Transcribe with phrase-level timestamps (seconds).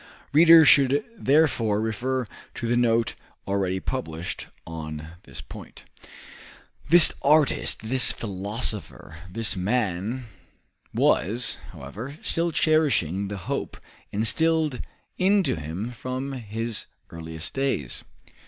[0.33, 3.13] Readers should therefore refer to the note
[3.47, 5.83] already published on this point.
[6.89, 10.25] This artist, this philosopher, this man
[10.91, 13.77] was, however, still cherishing the hope
[14.11, 14.81] instilled
[15.19, 18.03] into him from his earliest days.